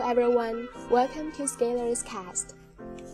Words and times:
everyone, 0.00 0.66
welcome 0.90 1.30
to 1.32 1.42
Scalar's 1.42 2.02
Cast. 2.02 2.54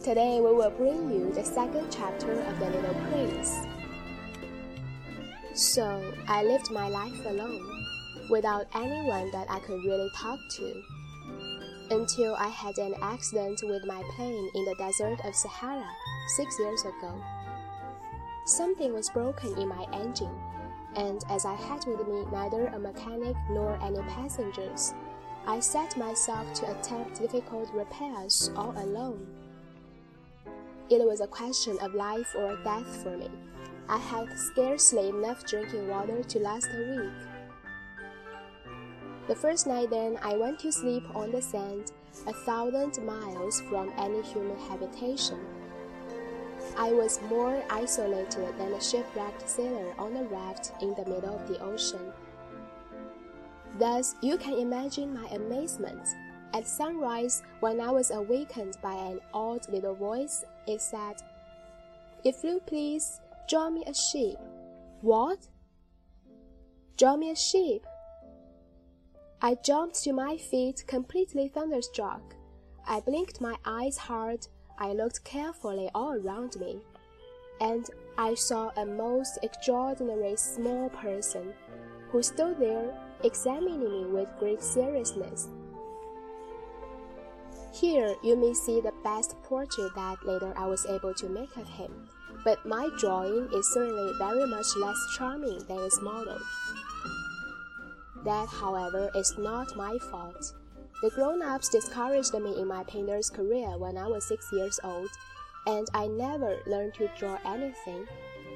Today 0.04 0.36
we 0.40 0.52
will 0.52 0.70
bring 0.70 1.10
you 1.10 1.32
the 1.32 1.42
second 1.42 1.90
chapter 1.90 2.30
of 2.30 2.58
The 2.60 2.66
Little 2.66 2.94
Prince. 3.10 3.56
So, 5.54 6.14
I 6.28 6.44
lived 6.44 6.70
my 6.70 6.86
life 6.88 7.26
alone, 7.26 7.84
without 8.30 8.66
anyone 8.72 9.32
that 9.32 9.50
I 9.50 9.58
could 9.58 9.82
really 9.84 10.08
talk 10.16 10.38
to, 10.58 10.82
until 11.90 12.36
I 12.36 12.46
had 12.46 12.78
an 12.78 12.94
accident 13.02 13.58
with 13.64 13.84
my 13.84 14.00
plane 14.14 14.48
in 14.54 14.64
the 14.64 14.76
desert 14.78 15.18
of 15.24 15.34
Sahara 15.34 15.90
six 16.36 16.56
years 16.60 16.82
ago. 16.82 17.20
Something 18.46 18.94
was 18.94 19.10
broken 19.10 19.58
in 19.58 19.66
my 19.66 19.86
engine, 19.92 20.38
and 20.94 21.20
as 21.30 21.44
I 21.44 21.54
had 21.54 21.84
with 21.84 22.06
me 22.06 22.24
neither 22.30 22.68
a 22.68 22.78
mechanic 22.78 23.34
nor 23.50 23.76
any 23.82 24.02
passengers, 24.02 24.94
I 25.46 25.60
set 25.60 25.96
myself 25.98 26.52
to 26.54 26.78
attempt 26.78 27.20
difficult 27.20 27.68
repairs 27.74 28.50
all 28.56 28.74
alone. 28.78 29.26
It 30.88 31.04
was 31.06 31.20
a 31.20 31.26
question 31.26 31.78
of 31.80 31.94
life 31.94 32.34
or 32.34 32.56
death 32.64 33.02
for 33.02 33.16
me. 33.16 33.30
I 33.88 33.98
had 33.98 34.38
scarcely 34.38 35.10
enough 35.10 35.44
drinking 35.44 35.88
water 35.88 36.22
to 36.22 36.38
last 36.38 36.68
a 36.72 37.02
week. 37.02 37.12
The 39.28 39.34
first 39.34 39.66
night, 39.66 39.90
then, 39.90 40.18
I 40.22 40.36
went 40.36 40.58
to 40.60 40.72
sleep 40.72 41.04
on 41.14 41.30
the 41.30 41.42
sand, 41.42 41.92
a 42.26 42.32
thousand 42.32 43.04
miles 43.04 43.60
from 43.68 43.92
any 43.98 44.22
human 44.22 44.58
habitation. 44.58 45.40
I 46.78 46.92
was 46.92 47.20
more 47.28 47.62
isolated 47.70 48.58
than 48.58 48.72
a 48.72 48.82
shipwrecked 48.82 49.48
sailor 49.48 49.94
on 49.98 50.16
a 50.16 50.24
raft 50.24 50.72
in 50.80 50.94
the 50.94 51.04
middle 51.04 51.34
of 51.34 51.48
the 51.48 51.58
ocean. 51.60 52.12
Thus, 53.78 54.14
you 54.22 54.36
can 54.38 54.54
imagine 54.54 55.12
my 55.14 55.28
amazement. 55.30 56.08
At 56.52 56.68
sunrise, 56.68 57.42
when 57.58 57.80
I 57.80 57.90
was 57.90 58.12
awakened 58.12 58.78
by 58.80 58.94
an 58.94 59.20
odd 59.32 59.68
little 59.68 59.94
voice, 59.94 60.44
it 60.68 60.80
said, 60.80 61.16
If 62.22 62.44
you 62.44 62.60
please, 62.64 63.20
draw 63.48 63.70
me 63.70 63.84
a 63.86 63.94
sheep. 63.94 64.38
What? 65.00 65.48
Draw 66.96 67.16
me 67.16 67.32
a 67.32 67.36
sheep. 67.36 67.84
I 69.42 69.56
jumped 69.56 70.02
to 70.04 70.12
my 70.12 70.36
feet, 70.36 70.84
completely 70.86 71.48
thunderstruck. 71.48 72.36
I 72.86 73.00
blinked 73.00 73.40
my 73.40 73.56
eyes 73.64 73.96
hard. 73.96 74.46
I 74.78 74.92
looked 74.92 75.24
carefully 75.24 75.90
all 75.94 76.12
around 76.12 76.56
me, 76.56 76.80
and 77.60 77.84
I 78.16 78.34
saw 78.34 78.70
a 78.76 78.86
most 78.86 79.38
extraordinary 79.42 80.36
small 80.36 80.88
person 80.90 81.52
who 82.10 82.22
stood 82.22 82.58
there 82.58 82.94
examining 83.24 83.80
me 83.80 84.04
with 84.04 84.28
great 84.38 84.62
seriousness. 84.62 85.48
Here 87.72 88.14
you 88.22 88.36
may 88.36 88.54
see 88.54 88.80
the 88.80 88.92
best 89.02 89.34
portrait 89.42 89.92
that 89.96 90.24
later 90.24 90.52
I 90.56 90.66
was 90.66 90.86
able 90.86 91.12
to 91.14 91.28
make 91.28 91.56
of 91.56 91.68
him, 91.68 91.90
but 92.44 92.64
my 92.64 92.88
drawing 93.00 93.48
is 93.52 93.72
certainly 93.72 94.12
very 94.18 94.46
much 94.46 94.66
less 94.76 94.98
charming 95.16 95.58
than 95.66 95.78
its 95.78 96.00
model. 96.00 96.38
That, 98.24 98.48
however, 98.48 99.10
is 99.16 99.36
not 99.38 99.76
my 99.76 99.98
fault. 100.10 100.54
The 101.02 101.10
grown 101.10 101.42
ups 101.42 101.68
discouraged 101.68 102.34
me 102.34 102.60
in 102.60 102.68
my 102.68 102.84
painter's 102.84 103.28
career 103.28 103.76
when 103.76 103.98
I 103.98 104.06
was 104.06 104.24
six 104.28 104.48
years 104.52 104.78
old, 104.84 105.10
and 105.66 105.88
I 105.94 106.06
never 106.06 106.58
learned 106.66 106.94
to 106.94 107.10
draw 107.18 107.38
anything 107.44 108.06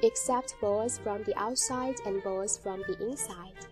except 0.01 0.55
boas 0.61 0.97
from 0.97 1.23
the 1.23 1.37
outside 1.37 1.95
and 2.05 2.23
boas 2.23 2.57
from 2.57 2.83
the 2.87 2.97
inside. 3.05 3.67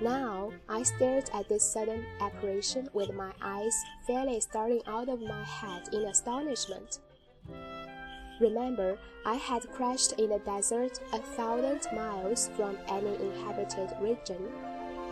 Now 0.00 0.50
I 0.66 0.82
stared 0.82 1.28
at 1.34 1.48
this 1.50 1.62
sudden 1.62 2.06
apparition 2.20 2.88
with 2.94 3.12
my 3.12 3.32
eyes 3.42 3.84
fairly 4.06 4.40
starting 4.40 4.80
out 4.86 5.10
of 5.10 5.20
my 5.20 5.44
head 5.44 5.90
in 5.92 6.04
astonishment. 6.04 7.00
Remember, 8.40 8.96
I 9.26 9.34
had 9.34 9.70
crashed 9.72 10.12
in 10.12 10.30
the 10.30 10.38
desert 10.38 10.98
a 11.12 11.18
thousand 11.18 11.82
miles 11.94 12.48
from 12.56 12.78
any 12.88 13.14
inhabited 13.16 13.94
region, 14.00 14.48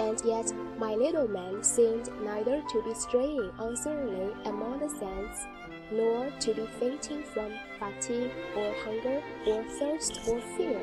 and 0.00 0.18
yet 0.24 0.50
my 0.78 0.94
little 0.94 1.28
man 1.28 1.62
seemed 1.62 2.10
neither 2.22 2.62
to 2.62 2.82
be 2.82 2.94
straying 2.94 3.50
uncertainly 3.58 4.32
among 4.46 4.78
the 4.78 4.88
sands, 4.88 5.46
nor 5.92 6.30
to 6.40 6.54
be 6.54 6.66
fainting 6.80 7.22
from 7.24 7.52
fatigue 7.78 8.32
or 8.56 8.72
hunger 8.84 9.22
or 9.46 9.62
thirst 9.64 10.20
or 10.28 10.40
fear. 10.56 10.80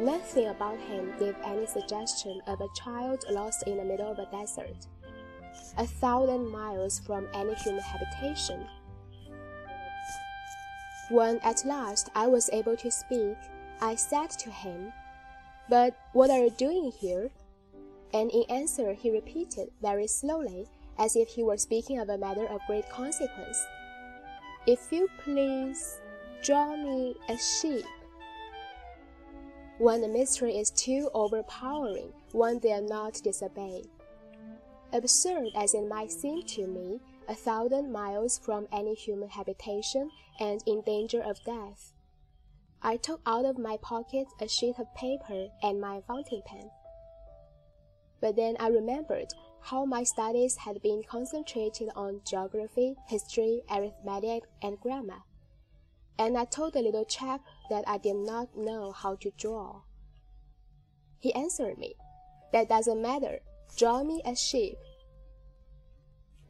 Nothing 0.00 0.48
about 0.48 0.78
him 0.80 1.14
gave 1.18 1.36
any 1.44 1.66
suggestion 1.66 2.40
of 2.46 2.60
a 2.60 2.68
child 2.74 3.24
lost 3.30 3.62
in 3.66 3.76
the 3.76 3.84
middle 3.84 4.10
of 4.10 4.18
a 4.18 4.26
desert, 4.26 4.86
a 5.78 5.86
thousand 5.86 6.48
miles 6.48 6.98
from 7.00 7.28
any 7.32 7.54
human 7.54 7.82
habitation. 7.82 8.66
When 11.10 11.38
at 11.40 11.64
last 11.64 12.10
I 12.14 12.26
was 12.26 12.50
able 12.52 12.76
to 12.78 12.90
speak, 12.90 13.36
I 13.80 13.94
said 13.94 14.30
to 14.30 14.50
him, 14.50 14.92
But 15.68 15.96
what 16.12 16.30
are 16.30 16.42
you 16.42 16.50
doing 16.50 16.90
here? 16.90 17.30
And 18.12 18.30
in 18.30 18.44
answer, 18.48 18.94
he 18.94 19.10
repeated 19.10 19.70
very 19.80 20.06
slowly, 20.06 20.66
as 20.98 21.14
if 21.14 21.28
he 21.28 21.42
were 21.42 21.56
speaking 21.56 21.98
of 21.98 22.08
a 22.08 22.18
matter 22.18 22.46
of 22.46 22.60
great 22.66 22.88
consequence, 22.88 23.64
If 24.66 24.90
you 24.90 25.08
please, 25.22 26.00
draw 26.42 26.76
me 26.76 27.16
a 27.28 27.36
sheep. 27.36 27.84
When 29.78 30.00
the 30.00 30.08
mystery 30.08 30.56
is 30.56 30.70
too 30.70 31.10
overpowering, 31.14 32.12
one 32.30 32.60
dare 32.60 32.80
not 32.80 33.14
disobey. 33.24 33.82
Absurd 34.92 35.48
as 35.56 35.74
it 35.74 35.88
might 35.88 36.12
seem 36.12 36.44
to 36.44 36.68
me, 36.68 37.00
a 37.26 37.34
thousand 37.34 37.90
miles 37.90 38.38
from 38.38 38.68
any 38.70 38.94
human 38.94 39.28
habitation 39.28 40.10
and 40.38 40.62
in 40.66 40.82
danger 40.82 41.20
of 41.20 41.42
death. 41.44 41.92
I 42.82 42.98
took 42.98 43.20
out 43.26 43.44
of 43.46 43.58
my 43.58 43.76
pocket 43.78 44.28
a 44.40 44.46
sheet 44.46 44.78
of 44.78 44.94
paper 44.94 45.48
and 45.64 45.80
my 45.80 46.02
fountain 46.06 46.42
pen. 46.46 46.70
But 48.20 48.36
then 48.36 48.56
I 48.60 48.68
remembered 48.68 49.34
how 49.60 49.84
my 49.84 50.04
studies 50.04 50.56
had 50.56 50.82
been 50.82 51.02
concentrated 51.02 51.88
on 51.96 52.20
geography, 52.24 52.94
history, 53.08 53.62
arithmetic, 53.68 54.44
and 54.62 54.78
grammar 54.78 55.22
and 56.18 56.38
I 56.38 56.44
told 56.44 56.74
the 56.74 56.82
little 56.82 57.04
chap 57.04 57.40
that 57.70 57.84
I 57.86 57.98
did 57.98 58.16
not 58.16 58.56
know 58.56 58.92
how 58.92 59.16
to 59.16 59.30
draw. 59.36 59.82
He 61.18 61.32
answered 61.34 61.78
me, 61.78 61.94
That 62.52 62.68
doesn't 62.68 63.00
matter. 63.00 63.40
Draw 63.76 64.04
me 64.04 64.22
a 64.24 64.36
sheep. 64.36 64.76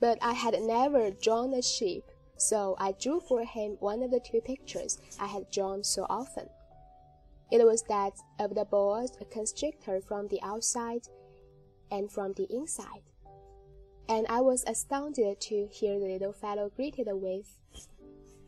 But 0.00 0.18
I 0.20 0.32
had 0.32 0.60
never 0.60 1.10
drawn 1.10 1.54
a 1.54 1.62
sheep, 1.62 2.04
so 2.36 2.74
I 2.78 2.92
drew 2.92 3.20
for 3.20 3.44
him 3.44 3.76
one 3.80 4.02
of 4.02 4.10
the 4.10 4.20
two 4.20 4.40
pictures 4.40 4.98
I 5.18 5.26
had 5.26 5.50
drawn 5.50 5.84
so 5.84 6.06
often. 6.10 6.48
It 7.50 7.64
was 7.64 7.82
that 7.84 8.14
of 8.38 8.54
the 8.54 8.64
boa 8.64 9.06
constrictor 9.30 10.00
from 10.00 10.28
the 10.28 10.42
outside 10.42 11.08
and 11.90 12.10
from 12.10 12.32
the 12.32 12.46
inside. 12.50 13.02
And 14.08 14.26
I 14.28 14.40
was 14.40 14.64
astounded 14.66 15.40
to 15.42 15.68
hear 15.70 15.98
the 15.98 16.06
little 16.06 16.32
fellow 16.32 16.70
greeted 16.74 17.08
with, 17.10 17.58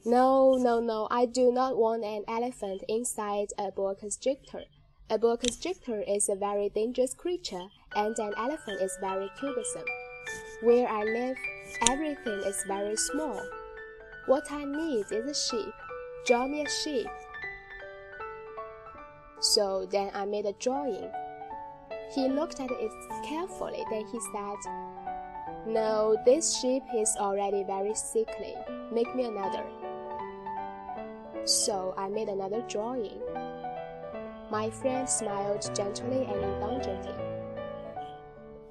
no, 0.07 0.55
no, 0.55 0.79
no, 0.79 1.09
I 1.11 1.27
do 1.27 1.51
not 1.51 1.77
want 1.77 2.05
an 2.05 2.23
elephant 2.29 2.85
inside 2.89 3.49
a 3.59 3.73
boa 3.73 3.97
constrictor. 3.97 4.63
A 5.11 5.19
boa 5.19 5.37
constrictor 5.37 6.01
is 6.01 6.29
a 6.29 6.37
very 6.37 6.69
dangerous 6.69 7.13
creature, 7.13 7.67
and 7.97 8.17
an 8.17 8.33
elephant 8.37 8.81
is 8.81 8.97
very 9.01 9.29
cumbersome. 9.41 9.85
Where 10.63 10.87
I 10.87 11.03
live, 11.03 11.37
everything 11.91 12.41
is 12.47 12.63
very 12.69 12.97
small. 12.97 13.41
What 14.27 14.45
I 14.53 14.65
need 14.65 15.07
is 15.11 15.27
a 15.27 15.35
sheep. 15.35 15.75
Draw 16.25 16.47
me 16.47 16.63
a 16.63 16.71
sheep. 16.71 17.09
So 19.41 19.89
then 19.91 20.13
I 20.15 20.25
made 20.25 20.47
a 20.47 20.53
drawing. 20.53 21.11
He 22.15 22.29
looked 22.29 22.61
at 22.61 22.71
it 22.71 22.93
carefully, 23.25 23.83
then 23.91 24.07
he 24.07 24.21
said, 24.33 25.67
No, 25.67 26.17
this 26.25 26.61
sheep 26.61 26.85
is 26.95 27.17
already 27.19 27.65
very 27.65 27.95
sickly. 27.97 28.55
Make 28.93 29.13
me 29.17 29.25
another. 29.25 29.65
So 31.47 31.95
I 31.97 32.09
made 32.09 32.29
another 32.29 32.61
drawing. 32.69 33.21
My 34.51 34.69
friend 34.69 35.09
smiled 35.09 35.71
gently 35.77 36.25
and 36.25 36.43
indulgently. 36.43 37.15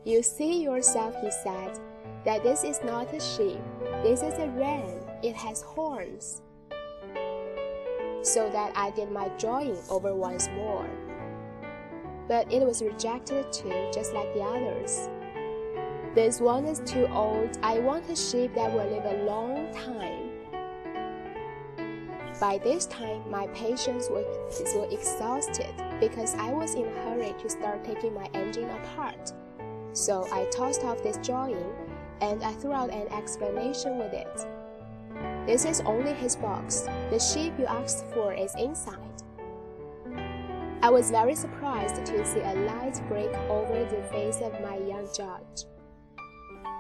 You 0.04 0.22
see 0.22 0.62
yourself, 0.62 1.16
he 1.22 1.32
said, 1.32 1.80
that 2.26 2.44
this 2.44 2.66
is 2.66 2.82
not 2.84 3.14
a 3.14 3.20
sheep. 3.22 3.62
This 4.04 4.22
is 4.22 4.34
a 4.40 4.50
ram. 4.50 5.00
It 5.24 5.38
has 5.38 5.62
horns. 5.62 6.42
So 8.24 8.50
that 8.50 8.74
I 8.76 8.92
did 8.92 9.10
my 9.10 9.30
drawing 9.38 9.78
over 9.90 10.14
once 10.14 10.50
more. 10.50 10.90
But 12.28 12.52
it 12.52 12.62
was 12.62 12.82
rejected 12.82 13.54
too, 13.54 13.90
just 13.94 14.14
like 14.14 14.34
the 14.34 14.42
others. 14.42 15.08
This 16.14 16.42
one 16.42 16.66
is 16.66 16.80
too 16.80 17.08
old. 17.08 17.58
I 17.64 17.80
want 17.80 18.10
a 18.10 18.18
sheep 18.18 18.54
that 18.56 18.70
will 18.74 18.86
live 18.86 19.06
a 19.06 19.24
long 19.24 19.74
time. 19.74 20.25
By 22.40 22.58
this 22.58 22.86
time, 22.88 23.30
my 23.32 23.48
patience 23.48 24.10
was, 24.10 24.26
was 24.60 24.92
exhausted 24.92 25.74
because 26.02 26.36
I 26.36 26.52
was 26.52 26.76
in 26.76 26.86
a 26.86 27.02
hurry 27.04 27.34
to 27.42 27.50
start 27.50 27.86
taking 27.86 28.14
my 28.14 28.30
engine 28.34 28.70
apart. 28.70 29.32
So 29.94 30.28
I 30.34 30.44
tossed 30.52 30.84
off 30.84 31.02
this 31.02 31.18
drawing, 31.26 31.72
and 32.20 32.44
I 32.44 32.52
threw 32.52 32.74
out 32.74 32.90
an 32.90 33.08
explanation 33.14 33.98
with 33.98 34.12
it. 34.12 34.46
This 35.46 35.64
is 35.64 35.80
only 35.82 36.12
his 36.12 36.36
box. 36.36 36.90
The 37.10 37.20
sheep 37.20 37.54
you 37.58 37.66
asked 37.66 38.06
for 38.14 38.34
is 38.34 38.54
inside. 38.56 39.00
I 40.82 40.90
was 40.90 41.10
very 41.12 41.36
surprised 41.36 42.06
to 42.06 42.26
see 42.26 42.42
a 42.42 42.54
light 42.66 43.02
break 43.08 43.34
over 43.50 43.86
the 43.86 44.04
face 44.12 44.42
of 44.42 44.52
my 44.62 44.76
young 44.78 45.08
judge. 45.16 45.66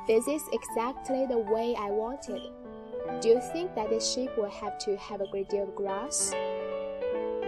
This 0.05 0.27
is 0.27 0.43
exactly 0.51 1.25
the 1.25 1.39
way 1.39 1.75
I 1.79 1.89
wanted. 1.91 2.51
Do 3.21 3.29
you 3.29 3.41
think 3.53 3.75
that 3.75 3.89
the 3.89 3.99
sheep 3.99 4.35
will 4.37 4.49
have 4.49 4.77
to 4.79 4.97
have 4.97 5.21
a 5.21 5.27
great 5.27 5.49
deal 5.49 5.63
of 5.63 5.75
grass? 5.75 6.31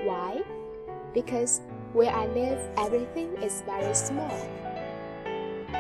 Why? 0.06 0.42
Because 1.13 1.62
where 1.94 2.12
I 2.12 2.27
live, 2.27 2.59
everything 2.77 3.36
is 3.42 3.63
very 3.65 3.94
small. 3.94 4.38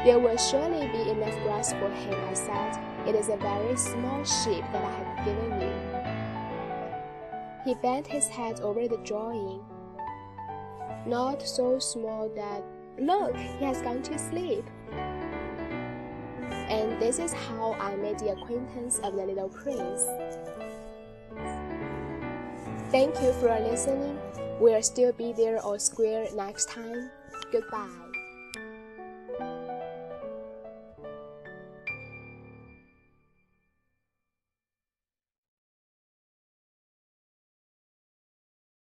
There 0.03 0.19
will 0.19 0.37
surely 0.37 0.87
be 0.87 1.09
enough 1.09 1.35
grass 1.43 1.73
for 1.73 1.89
him, 1.89 2.13
I 2.25 2.33
said. 2.33 2.77
It 3.07 3.15
is 3.15 3.29
a 3.29 3.37
very 3.37 3.77
small 3.77 4.23
sheep 4.23 4.63
that 4.71 4.83
I 4.83 4.91
have 4.91 5.25
given 5.25 5.61
you. 5.61 5.73
He 7.65 7.75
bent 7.81 8.07
his 8.07 8.27
head 8.27 8.59
over 8.61 8.87
the 8.87 8.97
drawing. 8.97 9.63
Not 11.05 11.41
so 11.41 11.79
small 11.79 12.29
that, 12.35 12.63
look, 12.99 13.35
he 13.35 13.65
has 13.65 13.81
gone 13.81 14.01
to 14.03 14.17
sleep. 14.17 14.65
And 16.67 17.01
this 17.01 17.19
is 17.19 17.33
how 17.33 17.73
I 17.73 17.95
made 17.95 18.19
the 18.19 18.31
acquaintance 18.31 18.99
of 18.99 19.15
the 19.15 19.25
little 19.25 19.49
prince. 19.49 20.03
Thank 22.91 23.15
you 23.21 23.33
for 23.33 23.57
listening. 23.59 24.19
We'll 24.59 24.81
still 24.81 25.13
be 25.13 25.33
there 25.33 25.63
or 25.63 25.79
square 25.79 26.27
next 26.35 26.69
time. 26.69 27.09
Goodbye. 27.51 28.16